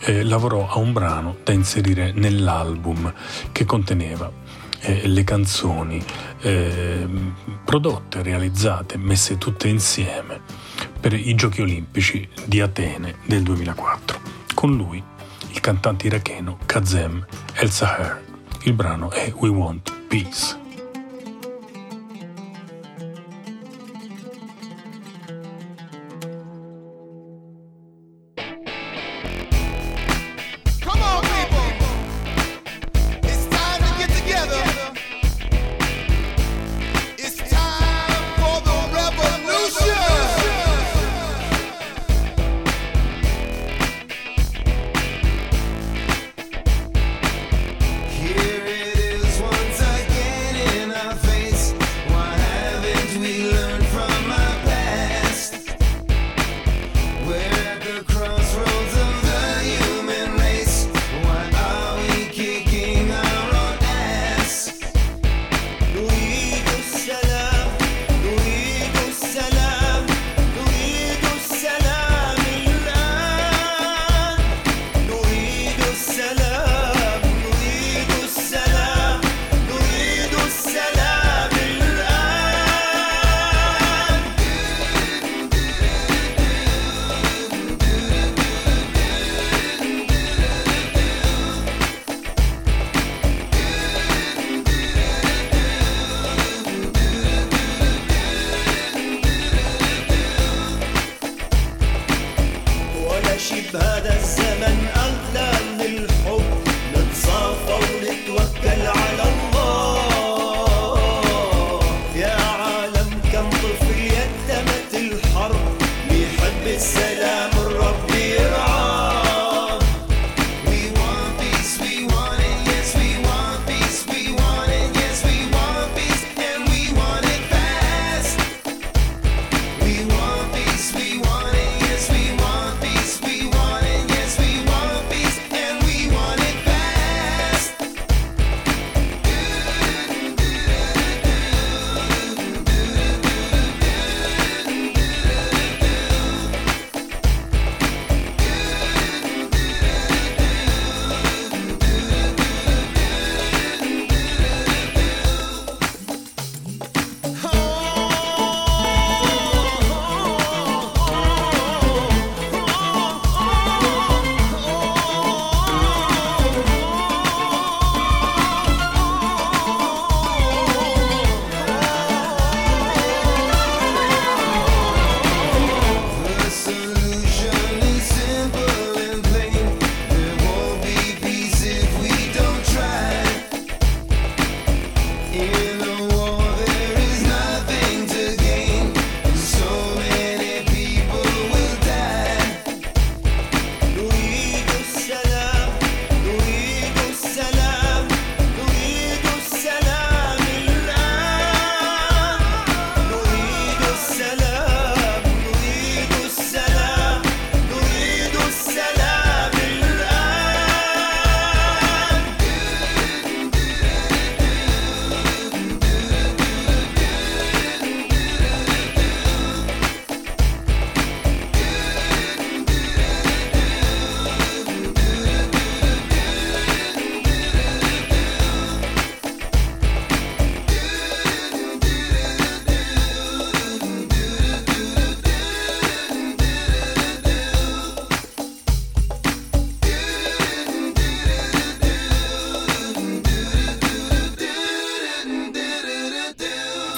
eh, 0.00 0.24
lavorò 0.24 0.68
a 0.68 0.78
un 0.78 0.92
brano 0.92 1.36
da 1.44 1.52
inserire 1.52 2.12
nell'album 2.12 3.12
che 3.52 3.64
conteneva 3.64 4.30
eh, 4.80 5.06
le 5.06 5.24
canzoni 5.24 6.02
eh, 6.40 7.06
prodotte, 7.64 8.22
realizzate, 8.22 8.96
messe 8.96 9.38
tutte 9.38 9.68
insieme 9.68 10.65
per 11.08 11.14
i 11.14 11.36
Giochi 11.36 11.60
Olimpici 11.60 12.28
di 12.46 12.60
Atene 12.60 13.18
del 13.26 13.44
2004. 13.44 14.20
Con 14.54 14.74
lui 14.74 15.00
il 15.50 15.60
cantante 15.60 16.08
iracheno 16.08 16.58
Kazem 16.66 17.24
El 17.52 17.70
Saher. 17.70 18.24
Il 18.64 18.72
brano 18.72 19.12
è 19.12 19.32
We 19.36 19.48
Want 19.48 19.92
Peace. 20.08 20.65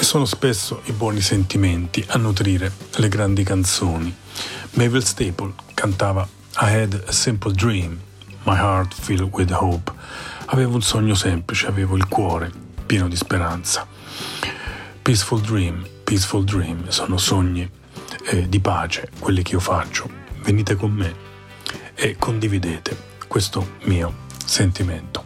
Sono 0.09 0.25
spesso 0.25 0.81
i 0.87 0.93
buoni 0.93 1.21
sentimenti 1.21 2.03
a 2.09 2.17
nutrire 2.17 2.73
le 2.93 3.09
grandi 3.09 3.43
canzoni. 3.43 4.17
Mabel 4.71 5.05
Staple 5.05 5.53
cantava 5.75 6.27
I 6.63 6.81
had 6.81 7.05
a 7.07 7.13
simple 7.13 7.53
dream, 7.53 8.01
my 8.45 8.57
heart 8.57 8.95
filled 8.95 9.29
with 9.35 9.51
hope. 9.51 9.93
Avevo 10.47 10.77
un 10.77 10.81
sogno 10.81 11.15
semplice, 11.15 11.67
avevo 11.67 11.95
il 11.95 12.09
cuore 12.09 12.51
pieno 12.87 13.07
di 13.07 13.17
speranza. 13.17 13.87
Peaceful 15.03 15.43
dream, 15.43 15.87
peaceful 16.05 16.43
dream, 16.43 16.89
sono 16.89 17.19
sogni 17.19 17.71
eh, 18.31 18.49
di 18.49 18.61
pace, 18.61 19.11
quelli 19.19 19.43
che 19.43 19.53
io 19.53 19.61
faccio. 19.61 20.09
Venite 20.43 20.75
con 20.75 20.91
me 20.91 21.15
e 21.95 22.17
condividete 22.19 22.97
questo 23.29 23.73
mio 23.83 24.15
sentimento. 24.43 25.23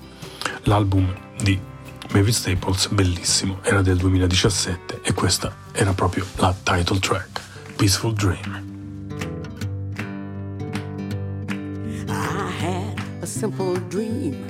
L'album 0.65 1.15
di 1.41 1.71
Mavis 2.13 2.37
Staples, 2.37 2.89
bellissimo, 2.89 3.61
era 3.63 3.81
del 3.81 3.97
2017 3.97 5.01
e 5.03 5.15
questa 5.15 5.51
era 5.73 5.95
proprio 5.95 6.27
la 6.37 6.55
title 6.63 6.99
track, 6.99 7.41
Peaceful 7.77 8.13
Dream. 8.13 8.61
I 12.09 12.51
had 12.61 13.01
a 13.23 13.27
simple 13.27 13.79
dream, 13.89 14.45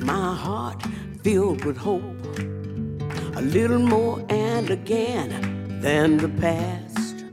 my 0.00 0.34
heart 0.34 0.82
filled 1.22 1.66
with 1.66 1.76
hope. 1.76 2.02
A 3.34 3.42
little 3.42 3.78
more 3.78 4.24
and 4.30 4.70
again 4.70 5.80
than 5.82 6.16
the 6.16 6.28
past. 6.40 7.26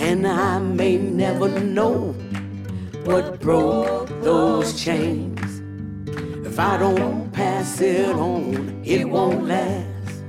And 0.00 0.26
I 0.26 0.58
may 0.58 0.96
never 0.96 1.50
know 1.60 2.14
what 3.04 3.40
broke 3.40 4.08
those 4.22 4.72
chains. 4.72 5.37
If 6.58 6.64
I 6.64 6.76
don't 6.76 7.30
pass 7.30 7.80
it 7.80 8.16
on, 8.16 8.82
it 8.84 9.08
won't 9.08 9.46
last. 9.46 10.24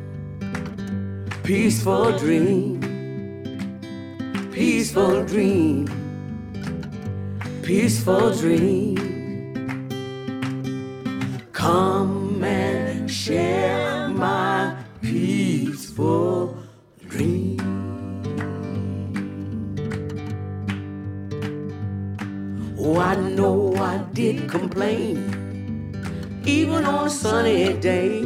Peaceful 1.43 2.15
dream, 2.19 2.79
peaceful 4.51 5.25
dream 5.25 5.87
peaceful 7.69 8.33
dream. 8.33 8.97
Come 11.51 12.43
and 12.43 13.09
share 13.09 14.09
my 14.09 14.75
peaceful 15.03 16.57
dream. 17.07 17.59
Oh, 22.79 22.97
I 22.97 23.15
know 23.15 23.75
I 23.75 23.99
did 24.13 24.49
complain, 24.49 25.28
even 26.49 26.83
on 26.85 27.07
a 27.07 27.09
sunny 27.09 27.73
day. 27.73 28.25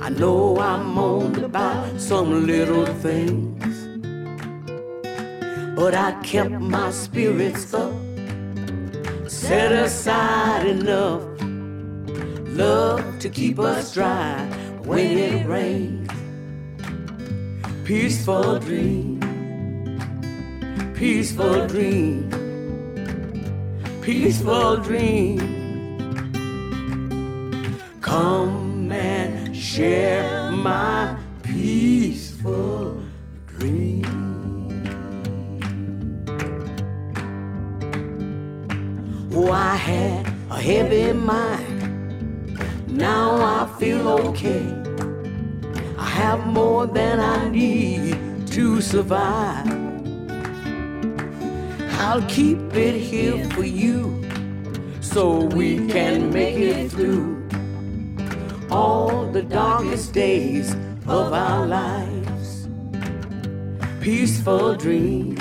I 0.00 0.10
know 0.10 0.58
I 0.58 0.76
moaned 0.82 1.38
about 1.38 2.00
some 2.00 2.46
little 2.46 2.86
things, 3.06 3.74
but 5.74 5.94
I 5.94 6.12
kept 6.22 6.50
my 6.50 6.90
spirits 6.90 7.72
up 7.72 7.94
set 9.26 9.72
aside 9.72 10.66
enough 10.66 11.22
love 12.56 13.18
to 13.18 13.28
keep 13.28 13.58
us 13.58 13.94
dry 13.94 14.38
when 14.84 15.18
it 15.18 15.46
rains. 15.46 16.08
Peaceful 17.84 18.58
dream, 18.58 19.20
peaceful 20.94 21.66
dream, 21.66 22.30
peaceful 24.02 24.76
dream. 24.76 25.65
Come 28.06 28.92
and 28.92 29.54
share 29.54 30.52
my 30.52 31.16
peaceful 31.42 33.02
dream. 33.48 34.04
Oh, 39.34 39.50
I 39.50 39.74
had 39.74 40.24
a 40.50 40.60
heavy 40.60 41.12
mind. 41.14 42.56
Now 42.86 43.34
I 43.42 43.66
feel 43.80 44.08
okay. 44.08 44.64
I 45.98 46.08
have 46.08 46.46
more 46.46 46.86
than 46.86 47.18
I 47.18 47.48
need 47.48 48.46
to 48.52 48.80
survive. 48.80 49.66
I'll 51.98 52.22
keep 52.28 52.72
it 52.72 53.00
here 53.00 53.50
for 53.50 53.64
you 53.64 54.22
so 55.00 55.46
we 55.46 55.88
can 55.88 56.32
make 56.32 56.54
it 56.54 56.92
through 56.92 57.35
all 58.76 59.26
the 59.36 59.42
darkest 59.42 60.12
days 60.12 60.74
of 61.06 61.32
our 61.32 61.66
lives. 61.66 62.68
Peaceful 64.00 64.74
dream, 64.74 65.34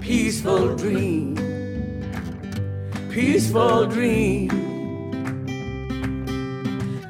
peaceful 0.00 0.74
dream 0.76 1.36
peaceful 3.16 3.86
dream. 3.86 4.50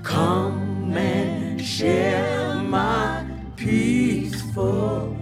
Come 0.04 0.96
and 0.96 1.60
share 1.60 2.54
my 2.62 3.26
peaceful 3.56 5.15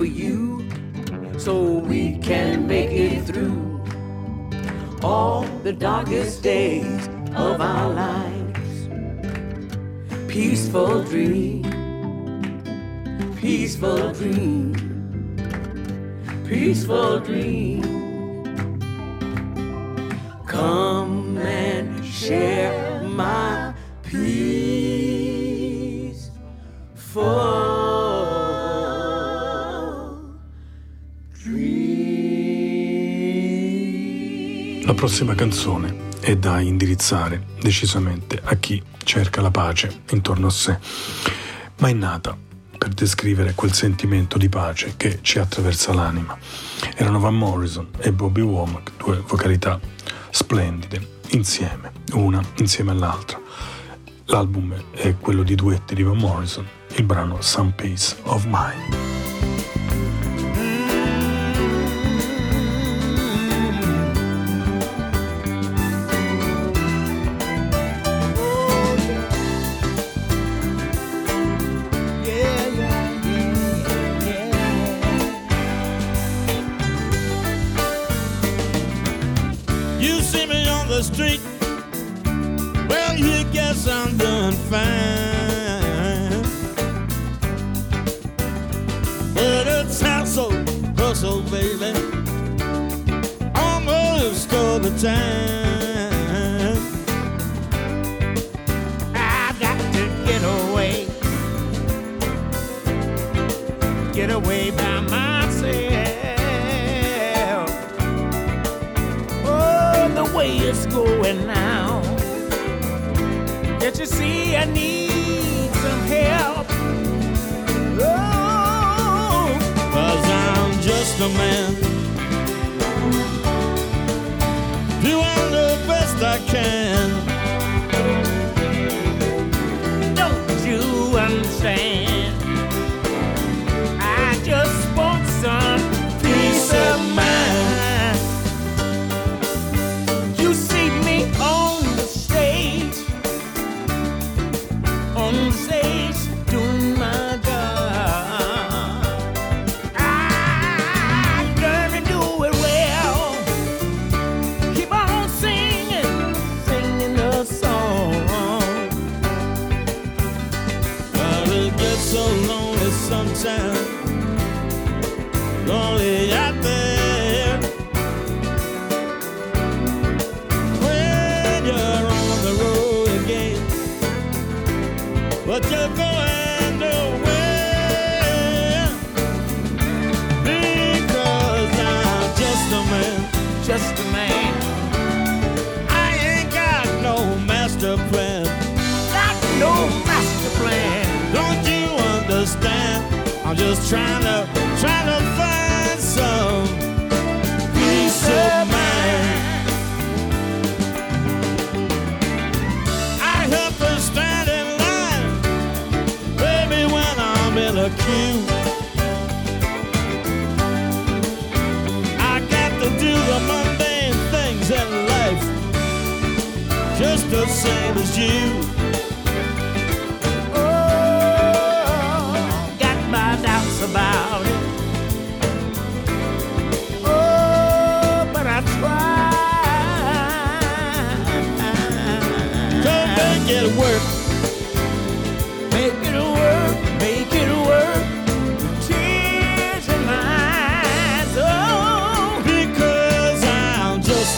for 0.00 0.06
you 0.06 0.66
so 1.38 1.62
we 1.62 2.16
can 2.20 2.66
make 2.66 2.90
it 2.90 3.20
through 3.26 3.84
all 5.02 5.42
the 5.62 5.74
darkest 5.74 6.42
days 6.42 7.06
of 7.36 7.60
our 7.60 7.90
lives. 7.90 8.88
Peaceful 10.26 11.02
dream, 11.02 11.64
peaceful 13.36 14.10
dream, 14.14 14.72
peaceful 16.48 17.20
dream. 17.20 17.82
Come 20.46 21.36
and 21.36 22.02
share 22.06 22.59
prossima 35.00 35.34
canzone 35.34 35.96
è 36.20 36.36
da 36.36 36.60
indirizzare 36.60 37.46
decisamente 37.58 38.38
a 38.44 38.56
chi 38.56 38.82
cerca 39.02 39.40
la 39.40 39.50
pace 39.50 40.02
intorno 40.10 40.48
a 40.48 40.50
sé, 40.50 40.78
ma 41.78 41.88
è 41.88 41.94
nata 41.94 42.36
per 42.76 42.90
descrivere 42.90 43.54
quel 43.54 43.72
sentimento 43.72 44.36
di 44.36 44.50
pace 44.50 44.92
che 44.98 45.20
ci 45.22 45.38
attraversa 45.38 45.94
l'anima. 45.94 46.36
Erano 46.96 47.18
Van 47.18 47.34
Morrison 47.34 47.88
e 47.98 48.12
Bobby 48.12 48.42
Womack, 48.42 48.90
due 48.98 49.22
vocalità 49.26 49.80
splendide, 50.28 51.20
insieme, 51.28 51.92
una 52.12 52.42
insieme 52.58 52.90
all'altra. 52.90 53.40
L'album 54.26 54.74
è 54.90 55.14
quello 55.18 55.42
di 55.42 55.54
duetti 55.54 55.94
di 55.94 56.02
Van 56.02 56.18
Morrison, 56.18 56.66
il 56.96 57.04
brano 57.04 57.40
Some 57.40 57.72
Peace 57.74 58.16
of 58.24 58.44
Mind. 58.44 58.99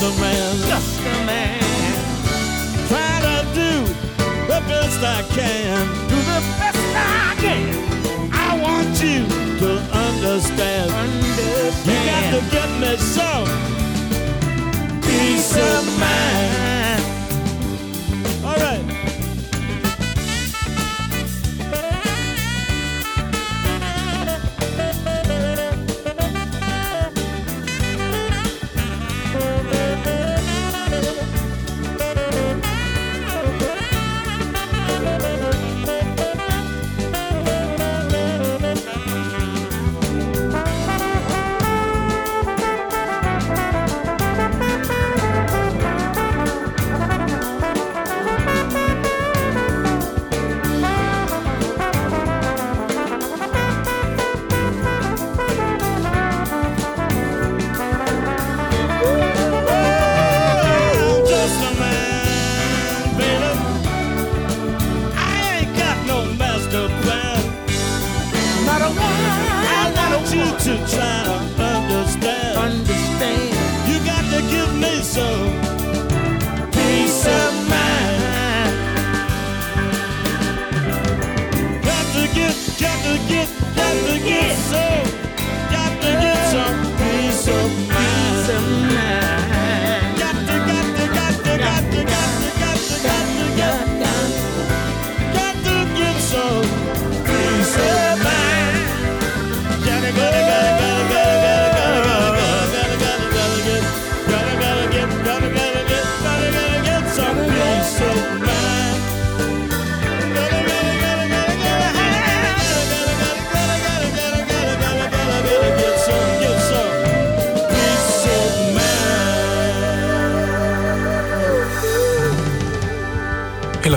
A 0.02 0.10
man 0.20 0.56
just 0.66 1.00
a 1.00 1.26
man. 1.26 1.60
trying 2.88 3.22
to 3.22 3.54
do 3.54 3.72
the 4.50 4.60
best 4.66 4.98
I 5.00 5.22
can. 5.30 5.86
Do 6.08 6.16
the 6.16 6.40
best 6.58 6.78
I 6.96 7.36
can. 7.38 8.30
I 8.32 8.58
want 8.60 9.00
you 9.00 9.22
to 9.62 9.70
understand. 10.08 10.90
Understand. 10.90 11.86
You 11.86 11.96
got 12.10 12.24
to 12.34 12.40
get 12.50 12.70
me 12.80 12.96
some 12.96 13.46
peace 15.02 15.56
of 15.56 16.00
mind. 16.00 16.51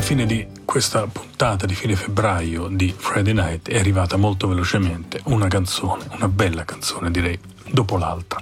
Fine 0.05 0.25
di 0.27 0.45
questa 0.65 1.07
puntata 1.07 1.65
di 1.65 1.73
fine 1.73 1.95
febbraio 1.95 2.67
di 2.67 2.93
Friday 2.95 3.33
Night 3.33 3.69
è 3.69 3.79
arrivata 3.79 4.17
molto 4.17 4.47
velocemente, 4.47 5.19
una 5.23 5.47
canzone, 5.47 6.05
una 6.11 6.27
bella 6.27 6.63
canzone 6.63 7.09
direi, 7.09 7.39
dopo 7.71 7.97
l'altra. 7.97 8.39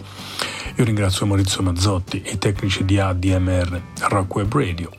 Io 0.75 0.83
ringrazio 0.83 1.25
Maurizio 1.25 1.63
Mazzotti 1.63 2.21
e 2.21 2.33
i 2.33 2.37
tecnici 2.37 2.83
di 2.83 2.99
ADMR 2.99 3.81
Rock 4.09 4.35
Web 4.35 4.53
Radio. 4.53 4.91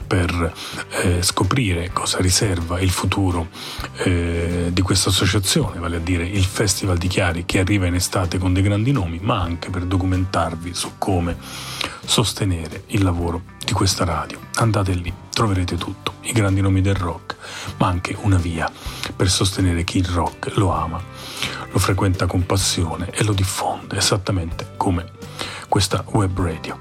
per 0.07 0.53
eh, 1.03 1.23
scoprire 1.23 1.91
cosa 1.93 2.19
riserva 2.19 2.81
il 2.81 2.91
futuro 2.91 3.49
eh, 4.05 4.69
di 4.73 4.83
questa 4.83 5.11
associazione, 5.11 5.79
vale 5.79 5.97
a 5.97 6.01
dire 6.01 6.25
il 6.25 6.45
Festival 6.45 6.97
di 6.97 7.09
Chiari 7.09 7.45
che 7.45 7.59
arriva 7.59 7.87
in 7.87 7.95
estate 7.95 8.39
con 8.39 8.53
dei 8.53 8.63
grandi 8.63 8.93
nomi, 8.93 9.19
ma 9.21 9.41
anche 9.41 9.71
per 9.71 9.85
documentarvi 9.85 10.75
su 10.75 10.93
come 10.99 11.37
sostenere 12.05 12.85
il 12.89 13.03
lavoro 13.03 13.43
di 13.65 13.73
questa 13.73 14.05
radio. 14.05 14.39
Andate 14.57 14.93
lì, 14.93 15.13
troverete 15.31 15.77
tutto, 15.77 16.15
i 16.23 16.33
grandi 16.33 16.61
nomi 16.61 16.81
del 16.81 16.95
rock, 16.95 17.37
ma 17.79 17.89
anche 17.89 18.17
una 18.21 18.39
via 18.39 18.71
per 19.15 19.29
sostenere 19.29 19.85
chi 19.85 19.99
il 19.99 20.07
rock 20.07 20.57
lo 20.57 20.73
ama, 20.73 21.03
lo 21.71 21.79
frequenta 21.79 22.27
con 22.27 22.47
passione 22.47 23.11
e 23.11 23.25
lo 23.25 23.33
diffonde, 23.33 23.97
esattamente 23.97 24.75
come 24.77 25.11
questa 25.69 26.05
web 26.09 26.39
radio. 26.39 26.79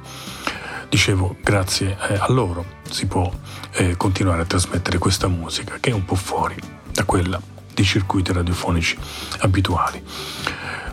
Dicevo, 0.90 1.36
grazie 1.42 1.98
eh, 2.08 2.16
a 2.16 2.28
loro 2.30 2.75
si 2.90 3.08
può 3.08 3.32
eh, 3.72 3.98
continuare 3.98 4.42
a 4.42 4.46
trasmettere 4.46 4.98
questa 4.98 5.28
musica 5.28 5.78
che 5.80 5.90
è 5.90 5.94
un 5.94 6.06
po' 6.06 6.16
fuori 6.16 6.56
da 6.92 7.04
quella 7.04 7.42
dei 7.74 7.86
circuiti 7.86 8.32
radiofonici 8.32 8.98
abituali. 9.40 10.02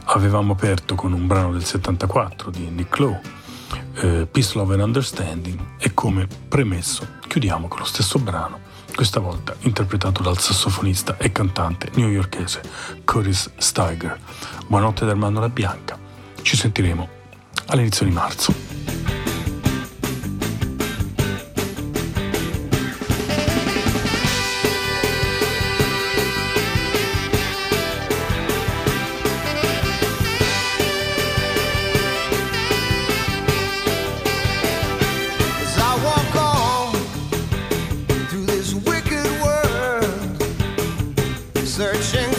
Avevamo 0.07 0.53
aperto 0.53 0.95
con 0.95 1.12
un 1.12 1.26
brano 1.26 1.53
del 1.53 1.64
74 1.64 2.51
di 2.51 2.68
Nick 2.68 2.99
Lowe, 2.99 3.20
eh, 3.95 4.26
Peace, 4.30 4.59
Love 4.59 4.74
and 4.74 4.82
Understanding 4.82 5.59
e 5.78 5.95
come 5.95 6.26
premesso 6.49 7.07
chiudiamo 7.26 7.68
con 7.68 7.78
lo 7.78 7.84
stesso 7.84 8.18
brano, 8.18 8.61
questa 8.95 9.20
volta 9.20 9.55
interpretato 9.61 10.22
dal 10.22 10.38
sassofonista 10.38 11.16
e 11.16 11.32
cantante 11.32 11.88
newyorkese 11.95 12.61
Curtis 13.05 13.51
Steiger. 13.57 14.18
Buonanotte 14.66 15.07
da 15.07 15.12
Armando 15.12 15.40
La 15.40 15.49
Bianca, 15.49 15.99
ci 16.43 16.57
sentiremo 16.57 17.09
all'inizio 17.68 18.05
di 18.05 18.12
marzo. 18.12 18.82
searching 41.72 42.32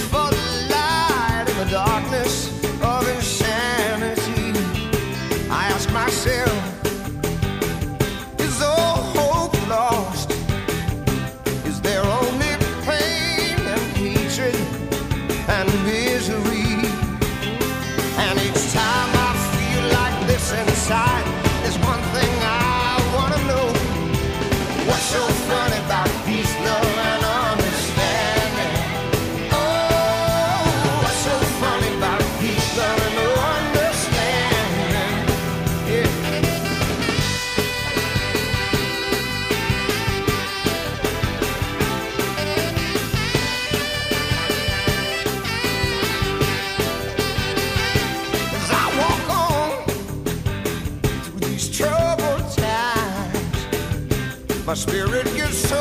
my 54.73 54.77
spirit 54.77 55.25
gets 55.35 55.69
so 55.69 55.77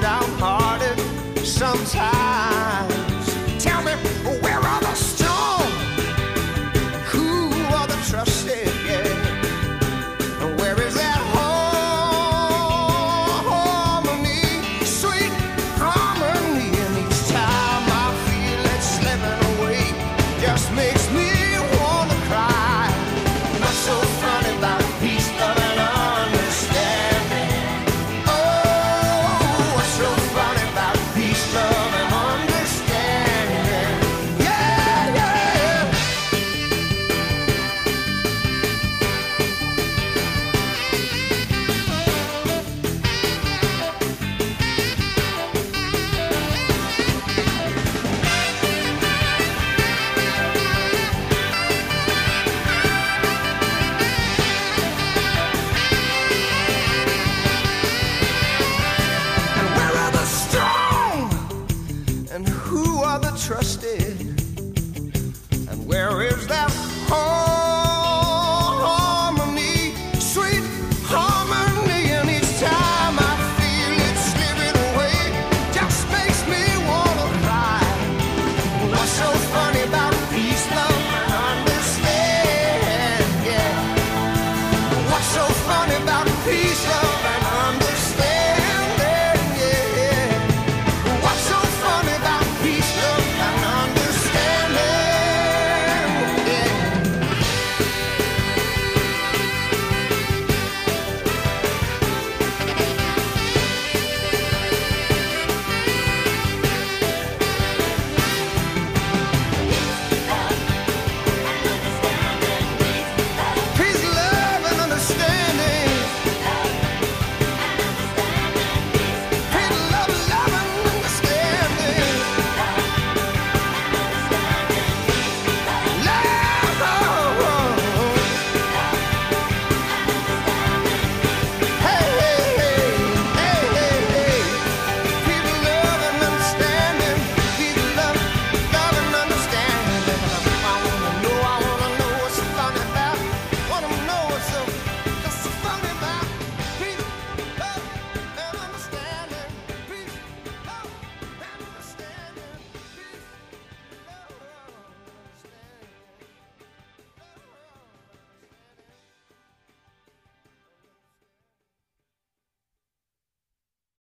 downhearted 0.00 1.00
sometimes. 1.44 2.93